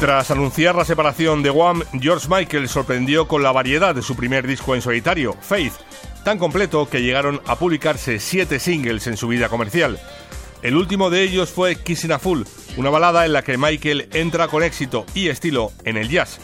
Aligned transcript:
Tras 0.00 0.30
anunciar 0.30 0.74
la 0.74 0.84
separación 0.84 1.42
de 1.42 1.50
Wham, 1.50 1.82
George 2.00 2.26
Michael 2.28 2.68
sorprendió 2.68 3.26
con 3.26 3.42
la 3.42 3.52
variedad 3.52 3.94
de 3.94 4.02
su 4.02 4.16
primer 4.16 4.46
disco 4.46 4.74
en 4.74 4.82
solitario, 4.82 5.34
Faith, 5.40 5.72
tan 6.24 6.38
completo 6.38 6.88
que 6.88 7.02
llegaron 7.02 7.40
a 7.46 7.56
publicarse 7.56 8.18
siete 8.18 8.58
singles 8.58 9.06
en 9.06 9.16
su 9.16 9.28
vida 9.28 9.48
comercial. 9.48 9.98
El 10.62 10.76
último 10.76 11.10
de 11.10 11.22
ellos 11.22 11.50
fue 11.50 11.76
Kissing 11.76 12.12
a 12.12 12.18
Fool, 12.18 12.46
una 12.76 12.90
balada 12.90 13.24
en 13.24 13.32
la 13.32 13.42
que 13.42 13.56
Michael 13.56 14.08
entra 14.12 14.48
con 14.48 14.62
éxito 14.62 15.06
y 15.14 15.28
estilo 15.28 15.72
en 15.84 15.96
el 15.96 16.08
jazz. 16.08 16.38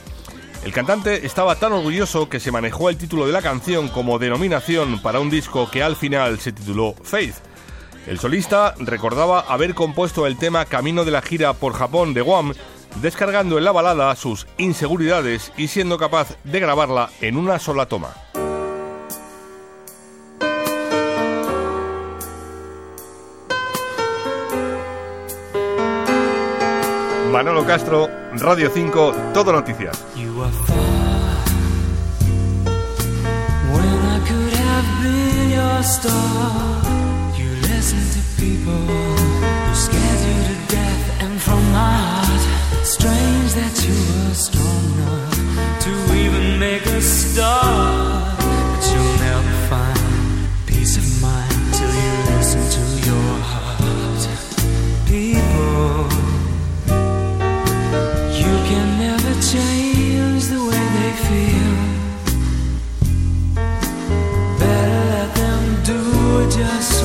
El 0.64 0.72
cantante 0.72 1.26
estaba 1.26 1.56
tan 1.56 1.72
orgulloso 1.72 2.28
que 2.28 2.38
se 2.38 2.52
manejó 2.52 2.90
el 2.90 2.98
título 2.98 3.26
de 3.26 3.32
la 3.32 3.40
canción 3.40 3.88
como 3.88 4.18
denominación 4.18 5.00
para 5.00 5.20
un 5.20 5.30
disco 5.30 5.70
que 5.70 5.82
al 5.82 5.96
final 5.96 6.38
se 6.38 6.52
tituló 6.52 6.94
Faith. 7.02 7.49
El 8.10 8.18
solista 8.18 8.74
recordaba 8.80 9.38
haber 9.38 9.72
compuesto 9.72 10.26
el 10.26 10.36
tema 10.36 10.64
Camino 10.64 11.04
de 11.04 11.12
la 11.12 11.22
gira 11.22 11.52
por 11.52 11.74
Japón 11.74 12.12
de 12.12 12.22
Guam, 12.22 12.54
descargando 13.00 13.56
en 13.56 13.62
la 13.62 13.70
balada 13.70 14.16
sus 14.16 14.48
inseguridades 14.58 15.52
y 15.56 15.68
siendo 15.68 15.96
capaz 15.96 16.36
de 16.42 16.58
grabarla 16.58 17.10
en 17.20 17.36
una 17.36 17.60
sola 17.60 17.86
toma. 17.86 18.08
Manolo 27.30 27.64
Castro, 27.64 28.08
Radio 28.32 28.72
5, 28.74 29.14
Todo 29.32 29.52
Noticias. 29.52 30.04
Listen 37.92 38.22
to 38.22 38.40
people 38.40 38.72
who 38.72 39.74
scared 39.74 40.20
you 40.28 40.36
to 40.48 40.56
death, 40.68 41.22
and 41.22 41.40
from 41.42 41.60
my 41.72 41.92
heart, 41.92 42.42
strange 42.86 43.52
that 43.54 43.74
you 43.84 43.94
were 44.10 44.34
strong 44.34 44.84
enough 44.94 45.80
to 45.80 45.90
even 46.14 46.58
make 46.58 46.86
a 46.86 47.00
start. 47.00 48.38
But 48.38 48.82
you'll 48.92 49.18
never 49.26 49.54
find 49.70 50.48
peace 50.66 50.96
of 51.02 51.22
mind 51.22 51.74
till 51.74 51.92
you 52.02 52.12
listen 52.30 52.62
to 52.76 52.84
your 53.08 53.32
heart. 53.52 54.22
People. 55.06 56.06
You 58.40 58.52
can 58.70 58.86
never 59.06 59.32
change 59.52 60.44
the 60.46 60.60
way 60.68 60.84
they 60.98 61.12
feel. 61.26 61.76
Better 64.60 65.02
let 65.14 65.30
them 65.34 65.64
do 65.82 66.00
just 66.50 66.99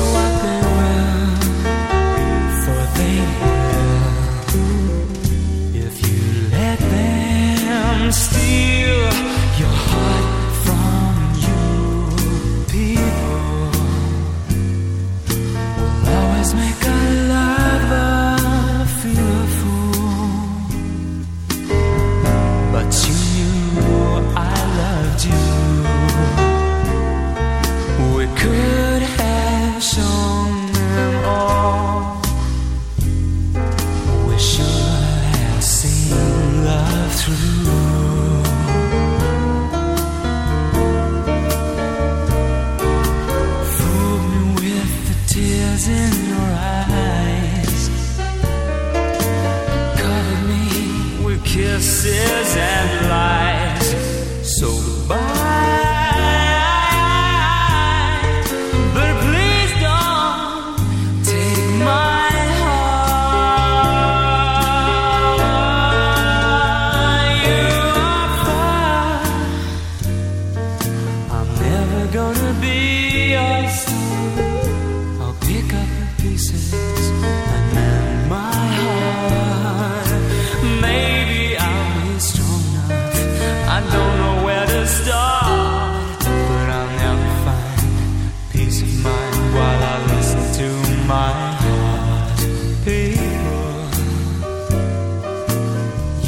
could 28.36 29.02
have 29.02 29.82
shown 29.82 30.72
them 30.72 31.24
all. 31.24 32.20
We 34.28 34.38
should 34.38 35.22
have 35.40 35.62
seen 35.64 36.64
love 36.64 37.12
through. 37.20 37.36
Fool 43.74 44.18
me 44.30 44.42
with 44.60 44.92
the 45.08 45.16
tears 45.32 45.84
in 45.88 46.12
your 46.32 46.50
eyes 46.82 47.82
covered 50.00 50.42
me 50.48 50.64
with 51.24 51.40
kisses 51.44 52.56
and 52.56 53.08
lies. 53.08 53.86
So 54.58 54.68
goodbye, 54.86 55.45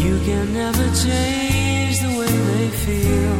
you 0.09 0.19
can 0.21 0.53
never 0.55 0.87
change 1.05 1.97
the 2.05 2.13
way 2.19 2.35
they 2.51 2.69
feel. 2.85 3.39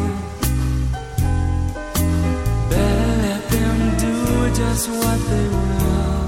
Better 2.71 3.13
let 3.27 3.43
them 3.55 3.79
do 4.05 4.15
just 4.61 4.85
what 5.01 5.19
they 5.31 5.47
will, 5.57 6.21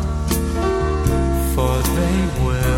for 1.55 1.77
they 1.97 2.19
will. 2.43 2.70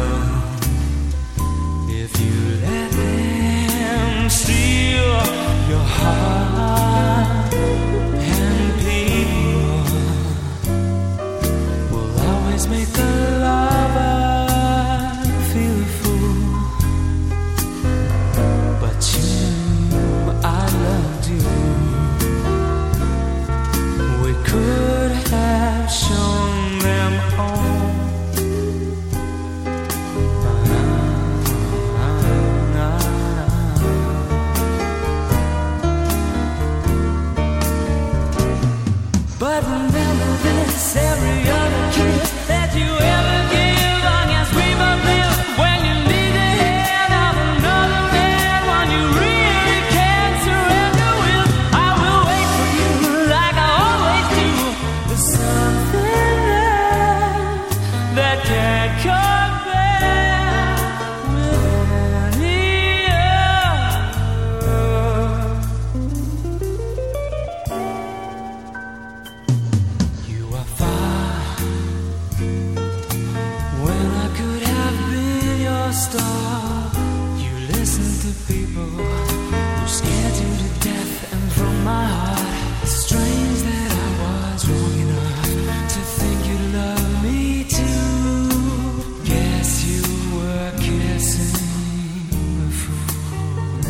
People 78.46 78.82
who 78.82 79.87
scared 79.87 80.37
you 80.43 80.50
to 80.62 80.69
death, 80.81 81.32
and 81.32 81.52
from 81.52 81.75
my 81.84 82.05
heart, 82.06 82.82
It's 82.82 82.96
strange 83.06 83.62
that 83.62 83.90
I 83.93 84.11
was 84.23 84.69
wrong 84.69 84.96
enough 85.06 85.88
to 85.94 86.00
think 86.19 86.38
you'd 86.49 86.67
love 86.75 87.23
me 87.23 87.64
too. 87.64 89.25
Guess 89.25 89.70
you 89.90 90.02
were 90.37 90.73
kissing 90.87 92.26
a 92.67 92.70
fool. 92.81 93.81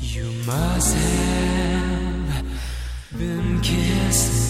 You 0.00 0.26
must 0.44 0.94
have 0.96 2.44
been 3.16 3.60
kissing. 3.60 4.47